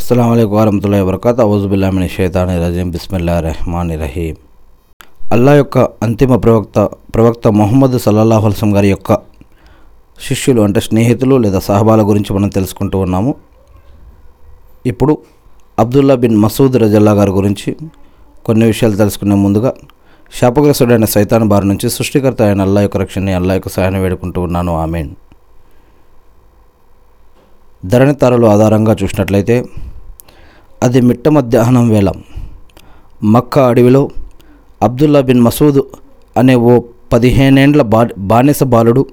అస్సలం 0.00 0.30
అయికు 0.30 0.56
వరహతుల్లా 0.56 1.04
వరకత్ 1.04 1.40
అవుజుబుల్లామిని 1.40 2.08
షైతాని 2.08 2.54
రజీం 2.64 2.90
బిస్మిల్లా 2.90 3.40
రెహమాన్ 3.40 3.90
రహీం 3.90 4.36
అల్లా 5.32 5.54
యొక్క 5.54 5.78
అంతిమ 5.78 6.36
ప్రవక్త 6.36 6.88
ప్రవక్త 7.14 7.48
మొహమ్మద్ 7.48 7.98
సల్లల్లాహు 7.98 8.44
అల్సం 8.44 8.76
గారి 8.76 8.88
యొక్క 8.90 9.18
శిష్యులు 10.28 10.62
అంటే 10.62 10.80
స్నేహితులు 10.80 11.36
లేదా 11.36 11.58
సహబాల 11.58 12.02
గురించి 12.02 12.32
మనం 12.32 12.48
తెలుసుకుంటూ 12.48 12.98
ఉన్నాము. 12.98 13.34
ఇప్పుడు 14.86 15.18
అబ్దుల్లా 15.78 16.14
బిన్ 16.14 16.36
మసూద్ 16.36 16.76
రజల్లా 16.76 17.12
గారి 17.12 17.30
గురించి 17.30 17.76
కొన్ని 18.46 18.66
విషయాలు 18.66 18.96
తెలుసుకునే 18.96 19.34
ముందుగా 19.34 19.74
శాపగ్రస్తుడైన 20.40 21.04
సైతాన్ 21.04 21.48
బారి 21.48 21.68
నుంచి 21.68 21.90
సృష్టికర్త 21.90 22.42
అయిన 22.42 22.60
అల్లా 22.60 22.80
యొక్క 22.80 22.96
రక్షణని 22.96 23.32
అల్లా 23.32 23.54
యొక్క 23.54 23.68
సహాయాన్ని 23.68 24.00
వేడుకుంటూ 24.00 24.42
ఉన్నాను. 24.42 24.80
ఆమెన్. 24.80 25.10
ధరణితారలు 27.86 28.46
ఆధారంగా 28.46 28.96
చూసినట్లయితే 29.02 29.64
అది 30.82 31.00
మిట్ట 31.00 31.28
మధ్యాహ్నం 31.28 31.88
వేళ. 31.88 32.12
మక్కా 33.24 33.68
అడవిలో 33.68 34.10
అబ్దుల్లా 34.82 35.20
బిన్ 35.20 35.40
మసూద్ 35.40 35.80
అనే 36.36 36.54
ఓ 36.54 36.80
పదిహేనేండ్ల 37.12 37.82
బా 37.82 38.08
బానిస 38.18 38.62
బాలుడు 38.62 39.06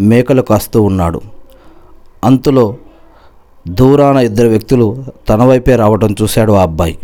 మేకలు 0.00 0.42
కాస్తూ 0.42 0.82
ఉన్నాడు. 0.82 1.20
అంతలో 2.24 2.76
దూరాన 3.68 4.16
ఇద్దరు 4.16 4.48
వ్యక్తులు 4.48 5.04
తన 5.28 5.44
వైపే 5.44 5.76
రావటం 5.76 6.16
చూశాడు 6.22 6.52
ఆ 6.52 6.62
అబ్బాయి. 6.62 6.98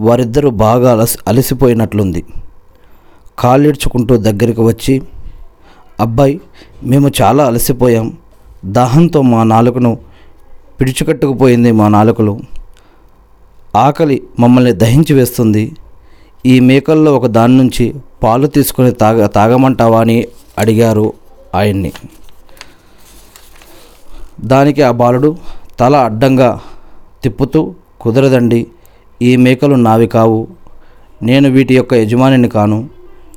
వారిద్దరూ 0.00 0.50
బాగా 0.50 0.92
అలసి 0.92 1.18
అలసిపోయినట్లుంది. 1.28 2.24
కాళ్ళిడ్చుకుంటూ 3.38 4.16
దగ్గరికి 4.16 4.60
వచ్చి 4.60 5.02
అబ్బాయి 6.00 6.40
మేము 6.84 7.10
చాలా 7.22 7.46
అలసిపోయాం. 7.46 8.12
దాహంతో 8.64 9.22
మా 9.22 9.42
నాలుకను 9.42 9.98
పిడిచికట్టుకుపోయింది 10.80 11.72
మా 11.72 11.88
నాలుకలు. 11.88 12.40
ఆకలి 13.74 14.22
మమ్మల్ని 14.40 14.72
దహించి 14.72 15.14
వేస్తుంది. 15.14 15.72
ఈ 16.46 16.60
మేకల్లో 16.60 17.16
ఒక 17.16 17.26
దాని 17.26 17.56
నుంచి 17.56 17.94
పాలు 18.22 18.46
తీసుకొని 18.46 18.92
తాగ 18.92 19.26
తాగమంటావా 19.26 20.00
అని 20.00 20.26
అడిగారు 20.58 21.12
ఆయన్ని. 21.54 21.92
దానికి 24.40 24.82
ఆ 24.82 24.90
బాలుడు 24.90 25.36
తల 25.80 25.96
అడ్డంగా 25.96 26.60
తిప్పుతూ 27.22 27.74
కుదరదండి 28.00 28.66
ఈ 29.22 29.36
మేకలు 29.36 29.74
నావి 29.74 30.06
కావు. 30.06 30.48
నేను 31.22 31.48
వీటి 31.48 31.76
యొక్క 31.76 31.94
యజమానిని 31.94 32.48
కాను. 32.48 32.88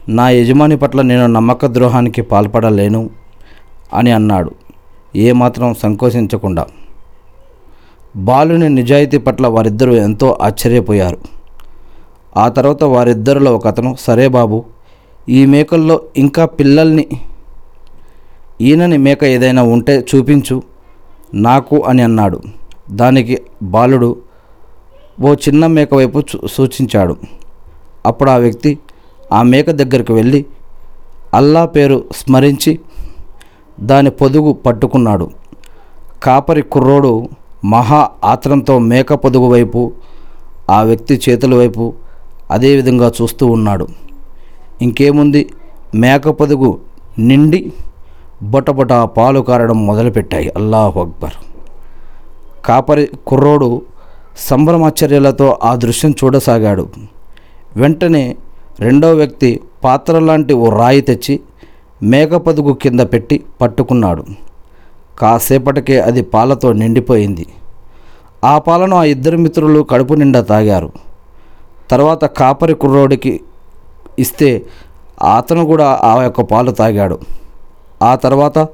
నా 0.10 0.30
యజమాని 0.30 0.78
పట్ల 0.78 1.02
నేను 1.02 1.26
నమ్మక 1.26 1.66
ద్రోహానికి 1.66 2.22
పాల్పడలేను 2.22 3.10
అని 3.94 4.12
అన్నాడు. 4.12 4.52
ఏమాత్రం 5.16 5.74
సంకోచించకుండా. 5.74 6.66
బాలుని 8.16 8.70
నిజాయితీ 8.70 9.18
పట్ల 9.18 9.48
వారిద్దరూ 9.48 9.94
ఎంతో 9.94 10.38
ఆశ్చర్యపోయారు. 10.42 11.18
ఆ 12.38 12.48
తర్వాత 12.48 12.84
వారిద్దరిలో 12.84 13.56
ఒక 13.56 13.68
అతను 13.68 13.96
సరే 14.00 14.28
బాబు 14.28 14.66
ఈ 15.30 15.46
మేకల్లో 15.46 16.02
ఇంకా 16.18 16.46
పిల్లల్ని 16.46 17.08
ఈయనని 18.62 18.98
మేక 18.98 19.24
ఏదైనా 19.24 19.64
ఉంటే 19.64 20.06
చూపించు 20.16 20.64
నాకు 21.34 21.80
అని 21.80 22.02
అన్నాడు. 22.02 22.42
దానికి 22.92 23.42
బాలుడు 23.64 24.18
ఓ 25.22 25.34
చిన్న 25.34 25.68
మేక 25.68 25.94
వైపు 25.94 26.20
చూ- 26.20 26.48
సూచించాడు. 26.52 27.18
అప్పుడు 28.06 28.32
ఆ 28.32 28.36
వ్యక్తి 28.36 28.80
ఆ 29.34 29.42
మేక 29.42 29.72
దగ్గరికి 29.72 30.14
వెళ్ళి 30.14 30.46
అల్లా 31.34 31.66
పేరు 31.66 32.04
స్మరించి 32.16 32.80
దాని 33.80 34.10
పొదుగు 34.10 34.54
పట్టుకున్నాడు. 34.54 35.32
కాపరి 36.24 36.62
కుర్రోడు 36.62 37.30
మహా 37.66 38.10
ఆత్రంతో 38.24 38.80
మేక 38.80 39.14
పొదుగు 39.14 39.48
వైపు 39.48 39.92
ఆ 40.70 40.82
వ్యక్తి 40.82 41.22
చేతుల 41.30 41.56
వైపు 41.56 41.94
అదేవిధంగా 42.52 43.12
చూస్తూ 43.22 43.46
ఉన్నాడు. 43.48 43.88
ఇంకేముంది? 44.82 45.50
మేక 45.96 46.30
పొదుగు 46.30 46.80
నిండి 47.20 47.74
బొటబొట 48.44 48.94
పాలు 48.94 49.40
కారడం 49.40 49.86
మొదలుపెట్టాయి. 49.88 50.50
అల్లాహు 50.50 51.00
అక్బర్. 51.00 51.34
కాపరి 52.66 53.10
కుర్రోడు 53.28 53.82
సంభ్రమాశ్చర్యాలతో 54.38 55.60
ఆ 55.64 55.76
దృశ్యం 55.76 56.12
చూడసాగాడు. 56.12 56.90
వెంటనే 57.78 58.38
రెండో 58.80 59.14
వ్యక్తి 59.14 59.60
పాత్ర 59.84 60.20
లాంటి 60.20 60.54
ఓ 60.54 60.70
రాయి 60.70 61.02
తెచ్చి 61.02 61.40
మేకపదుగు 62.04 62.74
కింద 62.74 63.00
పెట్టి 63.00 63.44
పట్టుకున్నాడు. 63.62 64.26
కాసేపటికే 65.22 66.00
అది 66.00 66.22
పాలతో 66.22 66.74
నిండిపోయింది. 66.74 67.46
ఆ 68.44 68.58
పాలను 68.58 68.96
ఆ 68.96 69.04
ఇద్దరు 69.04 69.38
మిత్రులు 69.38 69.80
కడుపు 69.84 70.14
నిండా 70.14 70.42
తాగారు. 70.42 70.90
తర్వాత 71.92 72.26
కాపరి 72.26 72.74
కుర్రోడికి 72.74 73.42
ఇస్తే 74.20 74.66
అతను 75.24 75.66
కూడా 75.66 76.00
ఆ 76.04 76.24
యొక్క 76.24 76.42
పాలు 76.42 76.72
తాగాడు. 76.72 77.20
ఆ 78.04 78.16
తర్వాత 78.16 78.68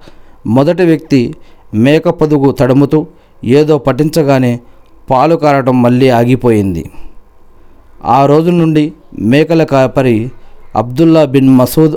మొదటి 0.47 0.83
వ్యక్తి 0.83 1.35
మేక 1.73 2.09
పొదుగు 2.09 2.51
తడుముతూ 2.51 3.07
ఏదో 3.43 3.77
పఠించగానే 3.77 4.59
పాలు 5.09 5.35
కారటం 5.35 5.81
మళ్ళీ 5.81 6.09
ఆగిపోయింది. 6.09 6.91
ఆ 8.05 8.25
రోజు 8.25 8.49
నుండి 8.49 8.93
మేకల 9.19 9.63
కాపరి 9.63 10.31
అబ్దుల్లా 10.75 11.25
బిన్ 11.25 11.49
మసూద్ 11.49 11.95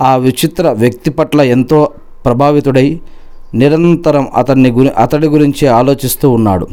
ఆ 0.00 0.16
విచిత్ర 0.16 0.70
వ్యక్తి 0.70 1.10
పట్ల 1.10 1.40
ఎంతో 1.40 1.90
ప్రభావితుడై 2.24 3.00
నిరంతరం 3.54 4.28
అతన్ని 4.36 4.70
గురి 4.70 4.90
అతడి 4.98 5.28
గురించి 5.28 5.66
ఆలోచిస్తూ 5.66 6.30
ఉన్నాడు. 6.30 6.66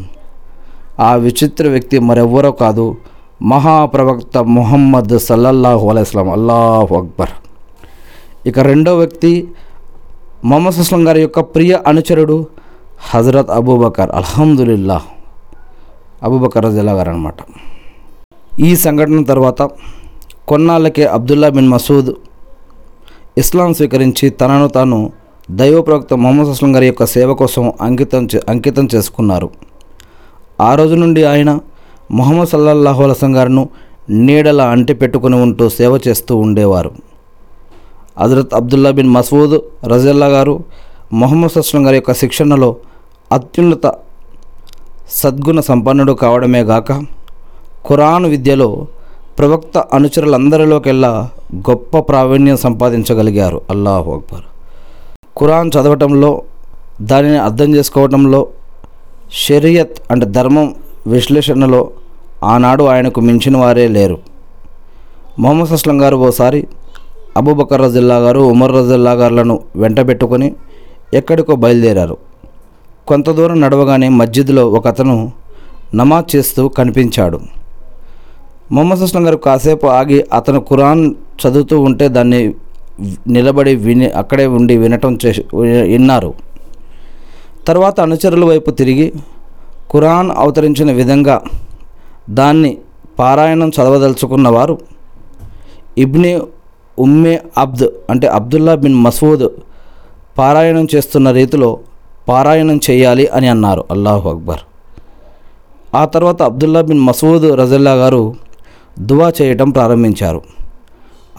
ఆ 1.00 1.16
విచిత్ర 1.16 1.68
వ్యక్తి 1.69 2.00
మరెవ్వరో 2.00 2.52
కాదు 2.52 2.97
మహాప్రవక్త 3.41 4.38
మొహమ్మద్ 4.38 5.18
సల్లల్లాహు 5.19 5.90
అలైస్లాం 5.90 6.30
అల్లాహు 6.30 6.96
అక్బర్. 6.96 7.30
ఇక 8.47 8.59
రెండో 8.59 8.97
వ్యక్తి 8.97 9.47
మొహమ్మద్ 10.44 10.80
అస్లం 10.80 11.08
గారి 11.08 11.22
యొక్క 11.22 11.40
ప్రియ 11.40 11.80
అనుచరుడు 11.88 12.47
హజరత్ 13.12 13.50
అబూబకర్ 13.50 14.12
అల్హమ్దుల్లా 14.12 15.02
అబూబకర్ 16.24 16.66
రజిల్లా 16.66 16.91
గారు 16.91 17.09
అనమాట 17.09 17.35
ఈ 18.59 18.75
సంఘటన 18.75 19.24
తర్వాత 19.24 19.62
కొన్నాళ్ళకే 20.47 21.03
అబ్దుల్లా 21.03 21.50
బిన్ 21.50 21.68
మసూద్ 21.68 22.12
ఇస్లాం 23.38 23.74
స్వీకరించి 23.74 24.30
తనను 24.30 24.68
తాను 24.68 25.12
దైవ 25.51 25.81
ప్రవక్త 25.81 26.13
మొహమ్మద్ 26.13 26.50
అస్లం 26.50 26.75
గారి 26.75 26.85
యొక్క 26.85 27.06
సేవ 27.06 27.33
కోసం 27.33 27.73
అంకితం 27.81 28.28
చే 28.35 28.41
అంకితం 28.50 28.88
చేసుకున్నారు. 28.95 29.50
ఆ 30.61 30.75
రోజు 30.75 30.95
నుండి 30.95 31.23
ఆయన 31.23 31.59
మొహమ్మద్ 32.11 32.50
సల్లల్లాహు 32.50 33.03
అలసం 33.03 33.35
గారును 33.35 33.69
నీడల 34.09 34.61
అంటి 34.61 34.94
పెట్టుకుని 34.94 35.41
ఉంటూ 35.41 35.69
సేవ 35.69 36.00
చేస్తూ 36.07 36.35
ఉండేవారు. 36.35 36.91
హజరత్ 38.19 38.53
అబ్దుల్లా 38.53 38.91
బిన్ 38.91 39.09
మసూద్ 39.09 39.88
రజల్లా 39.88 40.28
గారు 40.28 40.63
మొహమ్మద్ 41.13 41.57
అస్లం 41.57 41.85
గారి 41.85 41.95
యొక్క 41.95 42.13
శిక్షణలో 42.13 42.75
అత్యున్నత 43.31 43.94
సద్గుణ 45.09 45.59
సంపన్నుడు 45.59 46.13
కావడమే 46.13 46.61
గాక 46.61 46.91
ఖురాన్ 47.89 48.25
విద్యలో 48.25 48.88
ప్రవక్త 49.39 49.78
అనుచరులందరిలోకెల్లా 49.78 51.29
గొప్ప 51.55 52.00
ప్రావీణ్యం 52.00 52.57
సంపాదించగలిగారు. 52.57 53.61
అల్లాహు 53.69 54.11
అక్బర్. 54.11 54.54
ఖురాన్ 55.40 55.72
చదవటంలో 55.75 56.41
దానిని 57.01 57.38
అర్థం 57.38 57.75
చేసుకోవటంలో 57.75 58.47
షరియత్ 59.34 59.97
అంటే 60.12 60.25
ధర్మం 60.25 60.75
విశ్లేషణలో 61.07 61.91
ఆనాడు 62.44 62.84
ఆయనకు 62.84 63.22
మించిన 63.22 63.57
వారే 63.57 63.88
లేరు. 63.88 64.18
మొహమ్మద్ 65.40 65.72
అస్లం 65.72 66.01
గారు 66.01 66.16
ఓసారి 66.16 66.68
అబూబకర్ 67.38 67.81
రజిల్లా 67.81 68.18
గారు 68.18 68.40
ఉమర్ 68.40 68.73
రజిల్లా 68.75 69.12
గారులను 69.12 69.59
వెంటబెట్టుకొని 69.75 70.56
ఎక్కడికో 71.13 71.56
బయలుదేరారు. 71.56 72.17
కొంత 73.07 73.29
దూరం 73.29 73.62
నడవగానే 73.62 74.09
మస్జిద్లో 74.09 74.69
ఒక 74.69 74.88
అతను 74.88 75.31
నమాజ్ 75.93 76.35
చేస్తూ 76.35 76.67
కనిపించాడు. 76.67 77.40
మొహమ్మద్ 78.72 78.99
అస్లం 78.99 79.28
గారు 79.28 79.37
కాసేపు 79.37 79.87
ఆగి 79.87 80.26
అతను 80.34 80.59
ఖురాన్ 80.59 81.03
చదువుతూ 81.41 81.79
ఉంటే 81.79 82.08
దాన్ని 82.08 82.41
నిలబడి 83.28 83.76
విని 83.76 84.09
అక్కడే 84.09 84.46
ఉండి 84.47 84.78
వినటం 84.78 85.18
చేసి 85.26 85.46
విన్నారు. 85.82 86.34
తర్వాత 87.68 88.00
అనుచరుల 88.00 88.46
వైపు 88.46 88.72
తిరిగి 88.72 89.14
ఖురాన్ 89.92 90.32
అవతరించిన 90.38 90.92
విధంగా 90.92 91.42
దాన్ని 92.30 92.78
పారాయణం 93.20 93.70
చదవదలుచుకున్న 93.70 94.50
వారు 94.50 94.80
ఇబ్ని 95.97 96.42
ఉమ్మే 97.00 97.42
అబ్ద్ 97.58 97.84
అంటే 98.09 98.28
అబ్దుల్లా 98.28 98.76
బిన్ 98.76 98.96
మసూద్ 98.96 99.47
పారాయణం 100.38 100.88
చేస్తున్న 100.96 101.32
రీతిలో 101.32 101.80
పారాయణం 102.30 102.80
చేయాలి 102.92 103.28
అని 103.28 103.47
అన్నారు. 103.47 103.86
అల్లాహు 103.92 104.30
అక్బర్. 104.30 104.59
ఆ 105.96 106.06
తర్వాత 106.06 106.42
అబ్దుల్లా 106.42 106.82
బిన్ 106.82 107.00
మసూద్ 107.00 107.59
రజల్లా 107.59 107.94
గారు 107.94 108.36
దువా 109.00 109.34
చేయటం 109.42 109.70
ప్రారంభించారు. 109.70 110.42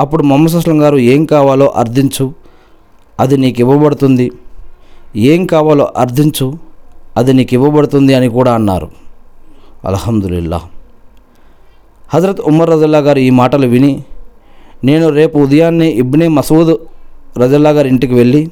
అప్పుడు 0.01 0.23
మొహమ్మద్ 0.23 0.55
అస్లం 0.55 0.83
గారు 0.83 0.97
ఏం 0.97 1.25
కావాలో 1.25 1.67
అర్థించు 1.77 2.35
అది 3.21 3.37
నీకు 3.37 3.61
ఇవ్వబడుతుంది. 3.61 4.33
ఏం 5.17 5.47
కావాలో 5.47 5.93
అర్థించు 5.97 6.59
అది 7.17 7.33
నీకు 7.33 7.55
ఇవ్వబడుతుంది 7.55 8.15
అని 8.15 8.29
కూడా 8.29 8.55
అన్నారు. 8.55 8.89
అల్హమ్దులిల్లా. 9.85 10.61
హజరత్ 12.15 12.41
ఉమర్ 12.41 12.71
రజల్లా 12.71 12.99
గారు 12.99 13.19
ఈ 13.19 13.31
మాటలు 13.31 13.67
విని 13.67 14.05
నేను 14.85 15.09
రేపు 15.09 15.39
ఉదయాన్నే 15.39 15.89
ఇబ్నే 15.89 16.29
మసూద్ 16.29 16.75
రజల్లా 17.39 17.71
గారి 17.71 17.89
ఇంటికి 17.89 18.15
వెళ్ళి 18.15 18.51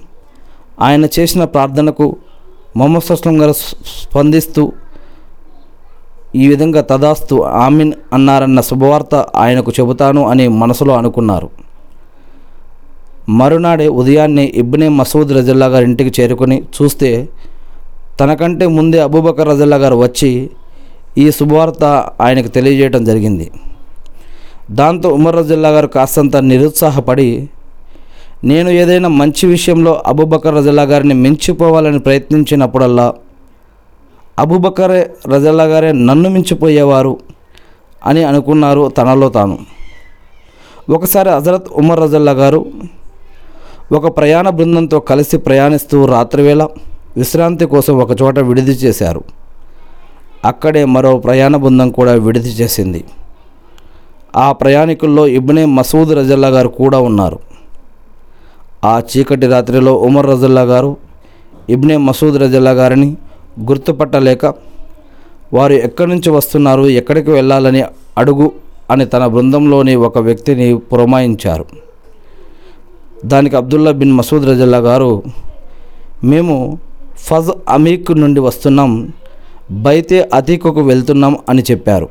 ఆయన 0.80 1.04
చేసిన 1.18 1.44
ప్రార్థనకు 1.44 2.16
మొహమ్మద్ 2.76 3.04
సస్లం 3.04 3.42
గారు 3.42 3.52
స్పందిస్తూ 4.00 4.72
ఈ 6.42 6.44
విధంగా 6.48 6.80
తదాస్తు 6.90 7.34
ఆమిన్ 7.64 7.92
అన్నారన్న 8.12 8.60
శుభవార్త 8.60 9.14
ఆయనకు 9.36 9.72
చెబుతాను 9.80 10.22
అని 10.28 10.48
మనసులో 10.62 10.94
అనుకున్నారు. 10.94 11.48
మరునాడే 13.28 13.88
ఉదయాన్నే 14.00 14.44
ఇబ్నే 14.62 14.88
మసూద్ 14.88 15.32
రజల్లా 15.32 15.66
గారి 15.66 15.84
ఇంటికి 15.84 16.12
చేరుకొని 16.20 16.62
చూస్తే 16.76 17.10
తనకంటే 18.20 18.66
ముందే 18.66 18.98
అబూబకర్ 18.98 19.48
రజల్లా 19.48 19.76
గారు 19.76 19.96
వచ్చి 19.96 20.30
ఈ 21.18 21.30
శుభవార్త 21.30 21.84
ఆయనకు 22.20 22.48
తెలియజేయడం 22.48 23.04
జరిగింది. 23.04 23.46
దాంతో 24.70 25.08
ఉమర్ 25.08 25.36
రజల్లా 25.36 25.68
గారు 25.68 25.86
కాస్తంత 25.86 26.36
నిరుత్సాహపడి 26.36 27.28
నేను 28.44 28.70
ఏదైనా 28.70 29.08
మంచి 29.20 29.46
విషయంలో 29.46 30.02
అబూబకర్ 30.06 30.54
రజల్లా 30.54 30.82
గారిని 30.82 31.14
మించిపోవాలని 31.14 31.98
ప్రయత్నించినప్పుడల్లా 31.98 33.06
అబూబకరే 34.38 35.14
రజల్లా 35.32 35.64
గారే 35.64 35.92
నన్ను 35.92 36.28
మించిపోయేవారు 36.30 37.16
అని 38.06 38.24
అనుకున్నారు 38.24 38.88
తనలో 38.88 39.28
తాను. 39.28 39.58
ఒకసారి 40.90 41.30
హజరత్ 41.30 41.68
ఉమర్ 41.72 42.00
రజల్లా 42.00 42.32
గారు 42.32 42.66
ఒక 43.92 44.16
ప్రయాణ 44.16 44.48
బృందంతో 44.48 45.00
కలిసి 45.00 45.36
ప్రయాణిస్తూ 45.38 46.06
రాత్రివేళ 46.06 46.62
విశ్రాంతి 47.16 47.64
కోసం 47.64 47.98
ఒకచోట 47.98 48.38
విడిది 48.38 48.70
చేశారు. 48.70 49.24
అక్కడే 50.44 50.84
మరో 50.84 51.18
ప్రయాణ 51.18 51.56
బృందం 51.56 51.90
కూడా 51.90 52.12
విడిది 52.12 52.48
చేసింది. 52.48 53.04
ఆ 54.36 54.52
ప్రయాణికుల్లో 54.52 55.26
ఇబ్నే 55.26 55.64
మసూద్ 55.64 56.12
రజల్లా 56.12 56.48
గారు 56.48 56.68
కూడా 56.68 56.98
ఉన్నారు. 56.98 57.38
ఆ 58.84 59.02
చీకటి 59.10 59.46
రాత్రిలో 59.46 59.94
ఉమర్ 59.94 60.26
రజల్లా 60.26 60.62
గారు 60.62 60.96
ఇబ్నే 61.70 61.96
మసూద్ 61.96 62.36
రజల్లా 62.36 62.70
గారిని 62.70 63.16
గుర్తుపట్టలేక 63.68 64.44
వారు 65.54 65.72
ఎక్కడి 65.86 66.10
నుంచి 66.10 66.30
వస్తున్నారు 66.30 66.84
ఎక్కడికి 67.00 67.30
వెళ్ళాలని 67.30 67.84
అడుగు 68.18 68.52
అని 68.90 69.04
తన 69.06 69.26
బృందంలోని 69.26 69.94
ఒక 69.94 70.18
వ్యక్తిని 70.18 70.74
పురమాయించారు. 70.74 71.64
దానికి 73.24 73.56
అబ్దుల్లా 73.56 73.92
బిన్ 74.00 74.12
మసూద్ 74.12 74.48
రజల్లా 74.48 74.78
గారు 74.78 75.22
మేము 76.24 76.78
ఫజ్ 77.26 77.50
అమీక్ 77.68 78.10
నుండి 78.22 78.40
వస్తున్నాం 78.40 79.12
బైతే 79.70 80.30
అతీకుకు 80.34 80.80
వెళ్తున్నాం 80.80 81.38
అని 81.48 81.62
చెప్పారు. 81.70 82.08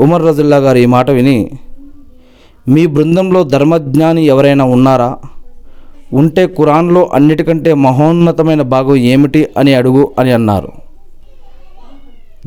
ఉమర్ 0.00 0.26
రజుల్లా 0.26 0.56
గారు 0.56 0.78
ఈ 0.78 0.86
మాట 0.86 1.10
విని 1.10 1.38
మీ 2.68 2.86
బృందంలో 2.86 3.44
ధర్మజ్ఞాని 3.44 4.26
ఎవరైనా 4.26 4.64
ఉన్నారా? 4.64 5.10
ఉంటే 6.12 6.46
ఖురాన్లో 6.46 7.10
అన్నిటికంటే 7.12 7.74
మహోన్నతమైన 7.74 8.62
భాగం 8.62 8.96
ఏమిటి 8.96 9.48
అని 9.56 9.74
అడుగు 9.74 10.12
అని 10.18 10.32
అన్నారు. 10.32 10.72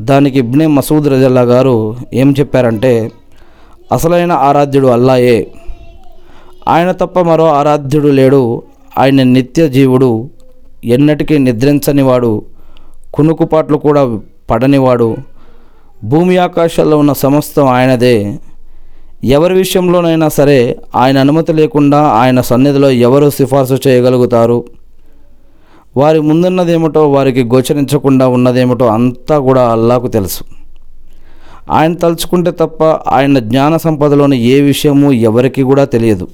దానికి 0.00 0.38
ఇబ్నే 0.38 0.66
మసూద్ 0.66 1.08
రజల్లా 1.08 1.40
గారు 1.42 1.96
ఏం 2.14 2.34
చెప్పారంటే 2.40 3.10
అసలైన 3.92 4.32
ఆరాధ్యుడు 4.32 4.86
అల్లాయే 4.86 5.46
ఆయన 6.68 6.92
తప్ప 6.92 7.20
మరో 7.20 7.44
ఆరాధ్యుడు 7.44 8.08
లేడు 8.08 8.62
ఆయన 8.98 9.22
నిత్య 9.22 9.68
జీవుడు 9.68 10.30
ఎన్నటికీ 10.84 11.38
నిద్రించనివాడు 11.38 12.42
కునుకుపాట్లు 13.14 13.76
కూడా 13.76 14.20
పడనివాడు 14.50 15.16
భూమి 16.04 16.36
ఆకాశాల్లో 16.36 16.98
ఉన్న 16.98 17.12
సమస్తం 17.12 17.66
ఆయనదే 17.68 18.38
ఎవరి 19.24 19.54
విషయంలోనైనా 19.54 20.28
సరే 20.28 20.76
ఆయన 20.96 21.18
అనుమతి 21.18 21.52
లేకుండా 21.52 22.02
ఆయన 22.02 22.40
సన్నిధిలో 22.40 22.90
ఎవరు 22.90 23.30
సిఫార్సు 23.30 23.88
చేయగలుగుతారు? 23.88 24.64
వారి 25.96 26.20
ముందున్నదేమిటో 26.20 27.12
వారికి 27.12 27.44
గోచరించకుండా 27.44 28.28
ఉన్నదేమిటో 28.28 28.86
అంతా 28.86 29.38
కూడా 29.38 29.72
అల్లాకు 29.72 30.06
తెలుసు. 30.06 30.44
ఆయన 31.70 31.94
తలుచుకుంటే 31.94 32.50
తప్ప 32.50 32.84
ఆయన 32.84 33.38
జ్ఞాన 33.38 33.76
సంపదలోని 33.76 34.42
ఏ 34.42 34.60
విషయము 34.60 35.12
ఎవరికి 35.12 35.62
కూడా 35.62 35.84
తెలియదు. 35.84 36.28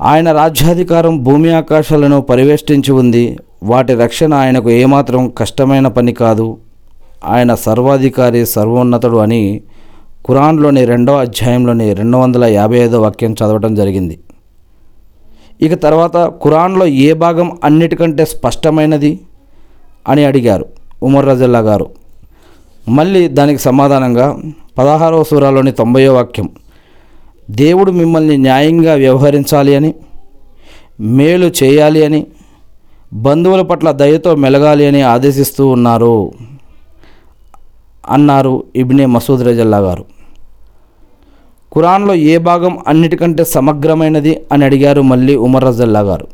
ఆయన 0.00 0.32
రాజ్యాధికారం 0.32 1.24
భూమి 1.24 1.52
ఆకాశాలను 1.52 2.20
పరివేష్టించి 2.20 2.92
ఉంది. 2.92 3.38
వాటి 3.62 3.94
రక్షణ 3.94 4.34
ఆయనకు 4.34 4.70
ఏమాత్రం 4.70 5.32
కష్టమైన 5.38 5.88
పని 5.88 6.12
కాదు. 6.12 6.56
ఆయన 7.24 7.54
సర్వాధికారి 7.54 8.46
సర్వోన్నతుడు 8.46 9.16
అని 9.16 9.60
ఖురాన్లోని 10.26 10.84
రెండవ 10.84 11.16
అధ్యాయంలోని 11.16 11.94
రెండు 11.94 12.16
వందల 12.16 12.44
యాభై 12.44 12.78
ఐదో 12.84 13.00
వాక్యం 13.00 13.32
చదవటం 13.32 13.74
జరిగింది. 13.74 14.18
ఇక 15.62 15.74
తర్వాత 15.74 16.16
ఖురాన్లో 16.42 16.86
ఏ 16.86 17.12
భాగం 17.12 17.58
అన్నిటికంటే 17.64 18.24
స్పష్టమైనది 18.24 19.20
అని 20.08 20.24
అడిగారు 20.24 20.66
ఉమర్ 21.02 21.26
రజల్లా 21.26 21.58
గారు. 21.58 21.86
మళ్ళీ 22.88 23.28
దానికి 23.28 23.58
సమాధానంగా 23.58 24.26
పదహారవ 24.78 25.22
సూరాలోని 25.22 25.72
తొంభయో 25.72 26.14
వాక్యం 26.14 26.48
దేవుడు 27.50 27.90
మిమ్మల్ని 27.90 28.36
న్యాయంగా 28.36 28.94
వ్యవహరించాలి 28.94 29.74
అని 29.76 29.94
మేలు 31.00 31.52
చేయాలి 31.62 32.04
అని 32.04 32.26
బంధువుల 33.26 33.62
పట్ల 33.62 33.90
దయతో 33.90 34.34
మెలగాలి 34.34 34.86
అని 34.86 35.02
ఆదేశిస్తూ 35.02 35.66
ఉన్నారు 35.66 36.32
అన్నారు 38.08 38.64
ఇబ్నే 38.76 39.06
మసూద్ 39.06 39.42
రజల్లా 39.42 39.78
గారు. 39.78 40.04
ఖురాన్లో 41.76 42.14
ఏ 42.14 42.38
భాగం 42.38 42.78
అన్నిటికంటే 42.88 43.44
సమగ్రమైనది 43.44 44.40
అని 44.52 44.64
అడిగారు 44.64 45.02
మళ్ళీ 45.02 45.36
ఉమర్ 45.36 45.64
రజల్లా 45.64 46.00
గారు. 46.00 46.26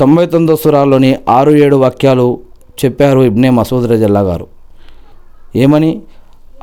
తొంభై 0.00 0.26
తొమ్మిదో 0.26 0.56
సురాల్లోని 0.56 1.18
ఆరు 1.28 1.50
ఏడు 1.50 1.76
వాక్యాలు 1.76 2.38
చెప్పారు 2.84 3.20
ఇబ్నే 3.20 3.50
మసూద్ 3.50 3.90
రజల్లా 3.90 4.20
గారు. 4.20 4.46
ఏమని? 5.56 6.02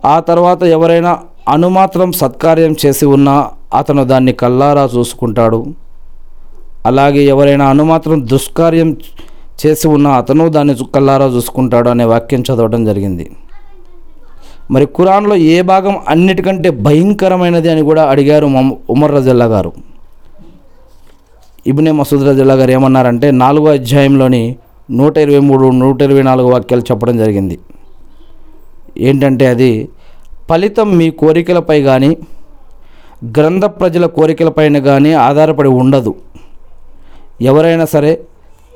ఆ 0.06 0.20
తర్వాత 0.20 0.64
ఎవరైనా 0.64 1.20
అనుమాత్రం 1.50 2.12
సత్కార్యం 2.12 2.76
చేసి 2.86 3.06
ఉన్నా 3.06 3.52
అతను 3.74 4.04
దాన్ని 4.04 4.34
కల్లారా 4.34 4.90
చూసుకుంటాడు. 4.98 5.66
అలాగే 6.86 7.24
ఎవరైనా 7.24 7.66
అనుమాత్రం 7.66 8.28
దుష్కార్యం 8.28 8.98
చేసి 9.66 9.88
ఉన్నా 9.88 10.12
అతను 10.12 10.50
దాన్ని 10.50 10.76
కల్లారా 10.96 11.26
చూసుకుంటాడు 11.26 11.90
అనే 11.90 12.04
వాక్యం 12.04 12.42
చదవడం 12.42 12.86
జరిగింది. 12.86 13.32
మరి 14.74 14.86
ఖురాన్లో 14.98 15.36
ఏ 15.54 15.56
భాగం 15.72 15.96
అన్నిటికంటే 16.12 16.70
భయంకరమైనది 16.86 17.70
అని 17.74 17.82
కూడా 17.90 18.04
అడిగారు 18.12 18.48
ఉమర్ 18.96 19.14
రజల్లా 19.16 19.46
గారు. 19.46 19.72
ఇబ్నే 21.72 21.92
మసూద్ 21.92 22.26
రజల్లా 22.28 22.56
గారు 22.62 22.72
ఏమన్నారంటే 22.72 23.28
నాలుగో 23.44 23.70
అధ్యాయంలోని 23.80 24.44
నూట 25.00 25.18
ఇరవై 25.18 25.42
మూడు 25.50 25.66
నూట 25.82 26.02
ఇరవై 26.08 26.24
నాలుగు 26.30 26.48
వాక్యాలు 26.54 26.84
చెప్పడం 26.92 27.18
జరిగింది. 27.18 27.60
ఏంటంటే 29.08 29.46
అది 29.54 29.72
ఫలితం 30.50 30.98
మీ 31.00 31.08
కోరికలపై 31.22 31.78
కానీ 31.90 32.12
గ్రంథ 33.38 33.66
ప్రజల 33.66 34.06
కోరికలపైన 34.18 34.78
కానీ 34.80 35.14
ఆధారపడి 35.28 35.70
ఉండదు. 35.82 36.12
ఎవరైనా 37.42 37.86
సరే 37.86 38.12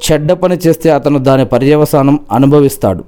చెడ్డ 0.05 0.31
పని 0.43 0.55
చేస్తే 0.55 0.89
అతను 0.89 1.19
దాని 1.19 1.45
పర్యవసానం 1.45 2.15
అనుభవిస్తాడు. 2.31 3.03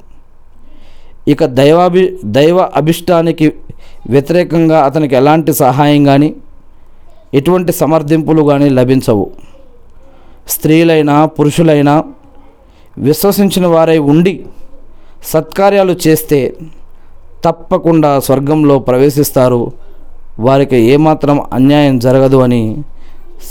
ఇక 1.28 1.46
దైవాభి 1.46 2.04
దైవ 2.26 2.58
అభిష్టానికి 2.76 3.54
వ్యతిరేకంగా 4.10 4.78
అతనికి 4.86 5.16
ఎలాంటి 5.16 5.54
సహాయం 5.54 6.04
కానీ 6.04 6.36
ఎటువంటి 7.34 7.72
సమర్థింపులు 7.72 8.42
కానీ 8.42 8.70
లభించవు. 8.70 9.26
స్త్రీలైనా 10.48 11.26
పురుషులైనా 11.26 12.04
విశ్వసించిన 12.98 13.68
వారై 13.68 13.98
ఉండి 13.98 14.46
సత్కార్యాలు 15.24 15.96
చేస్తే 16.08 16.40
తప్పకుండా 17.46 18.20
స్వర్గంలో 18.20 18.80
ప్రవేశిస్తారు. 18.80 19.72
వారికి 20.40 20.76
ఏమాత్రం 20.76 21.44
అన్యాయం 21.54 22.00
జరగదు 22.00 22.38
అని 22.38 22.78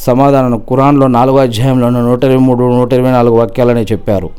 సమాధానం 0.07 0.59
కురాన్లో 0.59 1.07
నాలుగో 1.07 1.39
అధ్యాయంలోనూ 1.39 2.01
నూట 2.01 2.25
ఇరవై 2.25 2.37
మూడు 2.37 2.65
నూట 2.65 2.93
ఇరవై 2.93 3.11
నాలుగు 3.11 3.37
వాక్యాలని 3.37 3.85
చెప్పారు. 3.93 4.31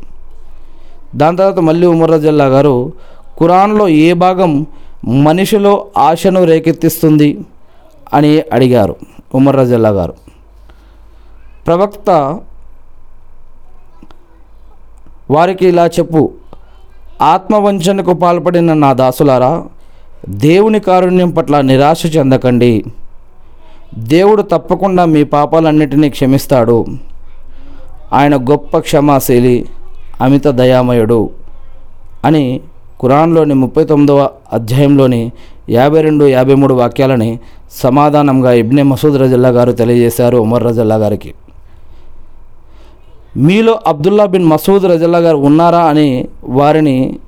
దాని 1.16 1.36
తర్వాత 1.36 1.58
మళ్ళీ 1.58 1.86
ఉమర్రజల్లా 1.86 2.46
గారు 2.46 2.92
ఖురాన్లో 3.40 3.88
ఏ 3.88 4.12
భాగం 4.12 4.66
మనిషిలో 5.08 5.86
ఆశను 5.98 6.44
రేకెత్తిస్తుంది 6.44 7.38
అని 8.14 8.42
అడిగారు 8.52 8.96
ఉమర్ 9.34 9.56
రజల్లా 9.56 9.88
గారు. 9.88 10.14
ప్రవక్త 11.66 12.10
వారికి 15.30 15.68
ఇలా 15.68 15.86
చెప్పు 15.86 16.32
ఆత్మవంచనకు 17.22 18.12
పాల్పడిన 18.12 18.72
నా 18.72 18.92
దాసులారా 18.92 19.64
దేవుని 20.28 20.80
కారుణ్యం 20.80 21.30
పట్ల 21.30 21.60
నిరాశ 21.60 22.16
చెందకండి. 22.16 22.84
దేవుడు 23.94 24.42
తప్పకుండా 24.42 25.04
మీ 25.04 25.24
పాపాలన్నిటినీ 25.24 26.10
క్షమిస్తాడు. 26.10 26.86
ఆయన 28.12 28.36
గొప్ప 28.36 28.78
క్షమాశీలి 28.78 29.66
అమిత 30.20 30.46
దయామయుడు 30.46 31.30
అని 32.24 32.60
ఖురాన్లోని 33.00 33.54
ముప్పై 33.54 33.84
తొమ్మిదవ 33.84 34.28
అధ్యాయంలోని 34.52 35.32
యాభై 35.70 36.00
రెండు 36.02 36.24
యాభై 36.24 36.54
మూడు 36.54 36.74
వాక్యాలని 36.74 37.38
సమాధానంగా 37.70 38.52
ఇబ్నే 38.52 38.82
మసూద్ 38.82 39.20
రజల్లా 39.20 39.48
గారు 39.48 39.72
తెలియజేశారు 39.72 40.38
ఉమర్ 40.38 40.64
రజల్లా 40.64 40.96
గారికి. 40.96 41.34
మీలో 43.36 43.78
అబ్దుల్లా 43.86 44.26
బిన్ 44.26 44.44
మసూద్ 44.44 44.84
రజల్లా 44.84 45.18
గారు 45.18 45.36
ఉన్నారా 45.36 45.78
అని 45.78 46.28
వారిని 46.44 47.18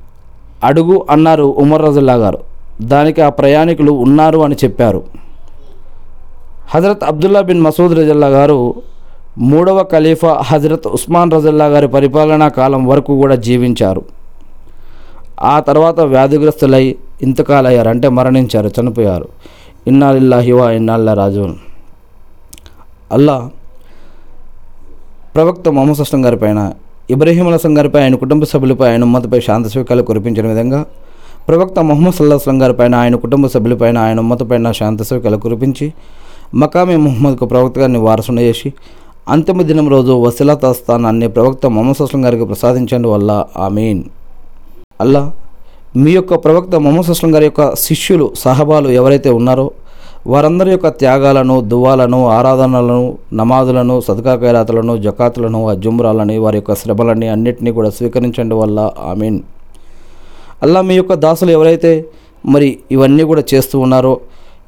అడుగు 0.64 1.06
అన్నారు 1.10 1.44
ఉమర్ 1.44 1.82
రజల్లా 1.82 2.14
గారు. 2.14 2.38
దానికి 2.82 3.20
ఆ 3.20 3.28
ప్రయాణికులు 3.28 3.92
ఉన్నారు 3.92 4.38
అని 4.38 4.54
చెప్పారు. 4.54 5.02
హజరత్ 6.68 7.04
అబ్దుల్లా 7.04 7.40
బిన్ 7.40 7.60
మసూద్ 7.60 7.92
రజల్లా 7.92 8.26
గారు 8.26 8.74
మూడవ 9.38 9.82
ఖలీఫా 9.82 10.40
హజరత్ 10.42 10.88
ఉస్మాన్ 10.88 11.32
రజల్లా 11.32 11.66
గారి 11.66 11.88
పరిపాలనా 11.88 12.48
కాలం 12.48 12.86
వరకు 12.86 13.20
కూడా 13.20 13.34
జీవించారు. 13.34 14.02
ఆ 15.42 15.60
తర్వాత 15.60 16.00
వ్యాధిగ్రస్తులై 16.00 16.96
ఇంతకాలయ్యారు 17.22 17.88
అంటే 17.88 18.08
మరణించారు 18.08 18.70
చనిపోయారు. 18.80 19.28
ఇన్నాళ్ళిల్లా 19.86 20.38
హివా 20.38 20.70
ఇన్నాళ్ళ 20.70 21.12
రాజు 21.12 21.44
అల్లా 23.12 23.50
ప్రవక్త 25.34 25.68
మొహమ్మద్ 25.68 25.98
సస్లం 25.98 26.24
గారి 26.24 26.36
పైన 26.36 26.72
ఇబ్రహీం 27.10 27.46
అలసం 27.48 27.78
గారిపై 27.78 28.02
ఆయన 28.02 28.14
కుటుంబ 28.14 28.44
సభ్యులపై 28.44 28.88
ఆయన 28.88 29.02
ఉమ్మతిపై 29.02 29.40
శాంత 29.40 29.66
స్వీకారాలు 29.66 30.02
కురిపించిన 30.02 30.46
విధంగా 30.46 30.84
ప్రవక్త 31.48 31.78
మొహమ్మద్ 31.78 32.14
సల్లాహస్లం 32.14 32.62
గారిపైన 32.62 32.94
ఆయన 32.94 33.16
కుటుంబ 33.16 33.46
సభ్యులపైన 33.46 33.98
ఆయన 33.98 34.20
ఉమ్మతపైన 34.20 34.72
శాంత 34.72 35.02
స్వీకారాలు 35.02 35.36
కురిపించి 35.36 35.92
మకామి 36.54 36.96
మొహమ్మద్కు 36.96 37.44
ప్రవక్త 37.44 37.78
గారిని 37.78 37.98
వారసును 37.98 38.40
చేసి 38.40 38.72
అంతిమ 39.28 39.62
దినం 39.62 39.88
రోజు 39.88 40.12
వసిలత 40.12 40.72
స్థానాన్ని 40.72 41.28
ప్రవక్త 41.28 41.66
మొహమ్మద్ 41.66 41.96
సస్లం 41.96 42.24
గారికి 42.24 42.44
ప్రసాదించడం 42.44 43.10
వల్ల 43.12 43.44
ఆమీన్. 43.56 44.02
అల్లా 45.00 45.22
మీ 45.96 46.10
యొక్క 46.12 46.34
ప్రవక్త 46.34 46.74
మొహమ్మద్ 46.76 47.10
అస్లం 47.10 47.30
గారి 47.34 47.46
యొక్క 47.46 47.62
శిష్యులు 47.76 48.26
సహబాలు 48.36 48.88
ఎవరైతే 48.90 49.30
ఉన్నారో 49.30 49.66
వారందరి 50.26 50.70
యొక్క 50.70 50.88
త్యాగాలను 50.98 51.54
దువాలను 51.70 52.18
ఆరాధనలను 52.28 52.98
నమాజులను 53.32 53.94
సదకా 54.00 54.34
ఖైరాతులను 54.34 54.94
జకాతులను 54.96 55.60
అజుమ్రాలని 55.68 56.36
వారి 56.38 56.56
యొక్క 56.56 56.74
శ్రమలని 56.74 57.28
అన్నిటినీ 57.28 57.70
కూడా 57.72 57.90
స్వీకరించండి 57.90 58.54
వల్ల 58.54 58.78
ఆమీన్. 59.10 59.38
అల్లా 60.62 60.80
మీ 60.80 60.96
యొక్క 60.96 61.14
దాసులు 61.24 61.52
ఎవరైతే 61.52 61.92
మరి 62.44 62.68
ఇవన్నీ 62.90 63.24
కూడా 63.24 63.42
చేస్తూ 63.54 63.78
ఉన్నారో 63.78 64.12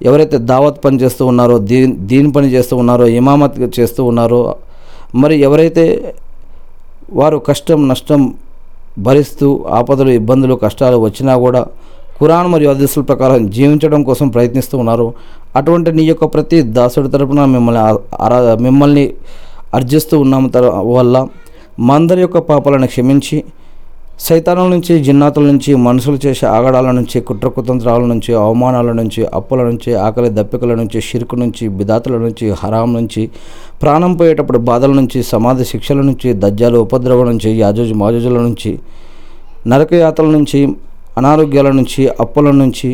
ఎవరైతే 0.04 0.36
దావత్ 0.50 0.78
పని 0.84 0.96
చేస్తూ 1.02 1.26
ఉన్నారో 1.26 1.56
దీన్ 1.70 1.92
దీని 2.06 2.30
పని 2.32 2.48
చేస్తూ 2.48 2.76
ఉన్నారో 2.76 3.04
ఇమామత్ 3.18 3.58
చేస్తూ 3.78 4.04
ఉన్నారో 4.04 4.40
మరి 5.14 5.36
ఎవరైతే 5.40 5.84
వారు 7.12 7.38
కష్టం 7.48 7.80
నష్టం 7.88 8.20
భరిస్తూ 8.98 9.64
ఆపదలు 9.70 10.10
ఇబ్బందులు 10.10 10.54
కష్టాలు 10.54 10.96
వచ్చినా 10.96 11.34
కూడా 11.36 11.66
ఖురాన్ 12.18 12.48
మరియు 12.48 12.70
హదీసుల 12.70 13.02
ప్రకారం 13.02 13.50
జీవించడం 13.50 14.02
కోసం 14.02 14.28
ప్రయత్నిస్తూ 14.28 14.78
ఉన్నారు. 14.78 15.14
అటువంటి 15.56 15.92
నీ 15.92 16.02
యొక్క 16.02 16.24
ప్రతి 16.24 16.62
దాసుడి 16.62 17.08
తరపున 17.08 17.44
మిమ్మల్ని 17.44 18.54
మిమ్మల్ని 18.62 19.10
అర్జిస్తూ 19.74 20.18
ఉన్నాము 20.20 20.48
తర 20.48 20.66
వల్ల 20.96 21.26
మా 21.80 21.94
అందరి 21.94 22.20
యొక్క 22.20 22.38
పాపాలను 22.38 22.86
క్షమించి 22.86 23.44
సైతానం 24.22 24.66
నుంచి 24.72 24.94
జిన్నాతుల 25.02 25.44
నుంచి 25.46 25.70
మనుషులు 25.84 26.18
చేసే 26.24 26.44
ఆగడాల 26.48 26.88
నుంచి 26.90 27.18
కుట్ర 27.20 27.48
కుతంత్రాల 27.48 28.02
నుంచి 28.10 28.32
అవమానాల 28.40 28.90
నుంచి 28.98 29.22
అప్పుల 29.34 29.60
నుంచి 29.68 29.90
ఆకలి 30.00 30.28
దప్పికల 30.36 30.74
నుంచి 30.80 30.98
షిరుకు 31.00 31.36
నుంచి 31.36 31.64
బిదాతుల 31.72 32.16
నుంచి 32.22 32.48
హరాం 32.60 32.90
నుంచి 32.92 33.22
ప్రాణం 33.80 34.12
పోయేటప్పుడు 34.16 34.60
బాధల 34.68 34.92
నుంచి 34.98 35.20
సమాధి 35.30 35.64
శిక్షల 35.64 36.02
నుంచి 36.02 36.30
దజ్జాలు 36.38 36.80
ఉపద్రవం 36.80 37.26
నుంచి 37.30 37.50
యాజోజు 37.58 37.96
మాజోజుల 37.96 38.38
నుంచి 38.42 38.72
నరకయాతల 39.66 40.28
నుంచి 40.36 40.60
అనారోగ్యాల 41.18 41.72
నుంచి 41.74 42.04
అప్పుల 42.20 42.50
నుంచి 42.60 42.90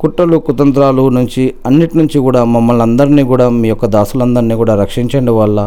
కుట్రలు 0.00 0.36
కుతంత్రాలు 0.44 1.04
నుంచి 1.14 1.44
అన్నిటి 1.66 1.94
నుంచి 1.98 2.18
కూడా 2.20 2.42
మమ్మల్ని 2.50 2.84
అందరినీ 2.84 3.22
కూడా 3.30 3.46
మీ 3.56 3.68
యొక్క 3.68 3.86
దాసులందరినీ 3.94 4.56
కూడా 4.56 4.74
రక్షించండి 4.80 5.32
వల్ల 5.34 5.60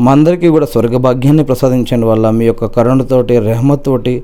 మా 0.00 0.12
అందరికీ 0.12 0.48
కూడా 0.48 0.66
స్వర్గభాగ్యాన్ని 0.66 1.44
ప్రసాదించండి 1.44 2.06
వల్ల 2.06 2.30
మీ 2.30 2.44
యొక్క 2.46 2.66
కరుణతోటి 2.66 3.38
రెహమత్తోటి 3.38 4.22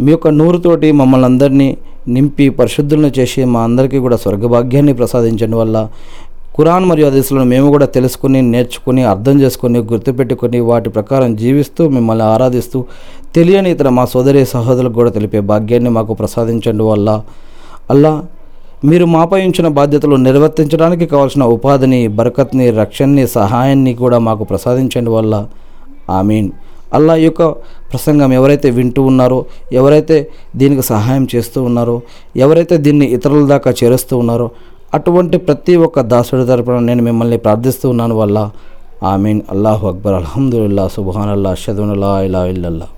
మీ 0.00 0.10
యొక్క 0.10 0.28
నూరుతోటి 0.28 0.92
మమ్మల్ని 0.92 1.26
అందరినీ 1.26 1.76
నింపి 2.08 2.50
పరిశుద్ధులను 2.50 3.08
చేసి 3.18 3.44
మా 3.44 3.62
అందరికీ 3.62 3.98
కూడా 3.98 4.16
స్వర్గభాగ్యాన్ని 4.16 4.94
ప్రసాదించండి 4.94 5.56
వల్ల 5.56 5.88
ఖురాన్ 6.56 6.84
మరియు 6.84 7.06
అదేశాలను 7.06 7.44
మేము 7.44 7.68
కూడా 7.70 7.86
తెలుసుకుని 7.86 8.42
నేర్చుకుని 8.42 9.02
అర్థం 9.04 9.40
చేసుకుని 9.40 9.78
గుర్తుపెట్టుకొని 9.78 10.60
వాటి 10.60 10.88
ప్రకారం 10.88 11.36
జీవిస్తూ 11.36 11.88
మిమ్మల్ని 11.88 12.24
ఆరాధిస్తూ 12.24 12.84
తెలియని 13.34 13.70
ఇతర 13.70 13.88
మా 13.88 14.04
సోదరి 14.04 14.44
సహోదరులకు 14.44 14.94
కూడా 14.94 15.10
తెలిపే 15.10 15.40
భాగ్యాన్ని 15.40 15.90
మాకు 15.90 16.14
ప్రసాదించండి 16.14 16.82
వల్ల. 16.82 17.22
అల్లా 17.90 18.22
మీరు 18.84 19.04
మాపై 19.04 19.46
ఉంచిన 19.46 19.68
బాధ్యతలు 19.68 20.16
నిర్వర్తించడానికి 20.16 21.06
కావాల్సిన 21.06 21.42
ఉపాధిని 21.44 22.08
బరకత్ని 22.08 22.70
రక్షణని 22.70 23.26
సహాయాన్ని 23.26 23.94
కూడా 23.94 24.18
మాకు 24.18 24.44
ప్రసాదించండి 24.44 25.10
వల్ల. 25.10 25.46
ఆమీన్. 26.10 26.50
అల్లా 26.94 27.14
యొక్క 27.14 27.48
ప్రసంగం 27.90 28.32
ఎవరైతే 28.32 28.70
వింటూ 28.70 29.02
ఉన్నారో 29.02 29.44
ఎవరైతే 29.72 30.16
దీనికి 30.56 30.82
సహాయం 30.82 31.28
చేస్తూ 31.36 31.62
ఉన్నారో 31.62 32.00
ఎవరైతే 32.36 32.76
దీన్ని 32.76 33.06
ఇతరుల 33.06 33.46
దాకా 33.46 33.74
చేరుస్తూ 33.84 34.18
ఉన్నారో 34.18 34.50
అటువంటి 34.94 35.38
ప్రతి 35.38 35.76
ఒక్క 35.76 36.00
దాసుడి 36.00 36.46
తరపున 36.46 36.78
నేను 36.78 37.02
మిమ్మల్ని 37.02 37.38
ప్రార్థిస్తూ 37.38 37.88
ఉన్నాను 37.88 38.14
వల్ల. 38.14 38.50
ఆమీన్. 39.02 39.40
అల్లాహు 39.50 39.88
అక్బర్. 39.88 40.14
అల్హమ్దుల్లా 40.14 40.88
సుబాన్ 40.88 41.30
అల్లా 41.30 41.54
షదున్ 41.54 41.90
అల్లా 41.90 42.22
ఇలా 42.22 42.46
ఇల్లల్లా. 42.46 42.90